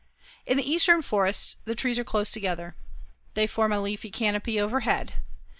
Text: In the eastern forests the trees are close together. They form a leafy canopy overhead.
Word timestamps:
In 0.47 0.57
the 0.57 0.67
eastern 0.67 1.03
forests 1.03 1.57
the 1.65 1.75
trees 1.75 1.99
are 1.99 2.03
close 2.03 2.31
together. 2.31 2.75
They 3.35 3.45
form 3.45 3.71
a 3.71 3.79
leafy 3.79 4.09
canopy 4.09 4.59
overhead. 4.59 5.13